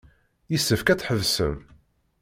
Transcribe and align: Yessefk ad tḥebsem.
Yessefk 0.51 0.87
ad 0.89 0.99
tḥebsem. 0.99 1.55